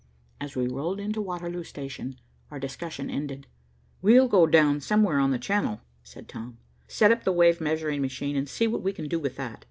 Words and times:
As 0.39 0.55
we 0.55 0.65
rolled 0.67 0.99
into 0.99 1.21
Waterloo 1.21 1.63
station, 1.63 2.15
our 2.49 2.59
discussion 2.59 3.07
ended. 3.11 3.45
"We'll 4.01 4.27
go 4.27 4.47
down 4.47 4.81
somewhere 4.81 5.19
on 5.19 5.29
the 5.29 5.37
Channel," 5.37 5.79
said 6.01 6.27
Tom, 6.27 6.57
"set 6.87 7.11
up 7.11 7.23
the 7.23 7.31
wave 7.31 7.61
measuring 7.61 8.01
machine, 8.01 8.35
and 8.35 8.49
see 8.49 8.65
what 8.65 8.81
we 8.81 8.93
can 8.93 9.07
do 9.07 9.19
with 9.19 9.35
that. 9.35 9.59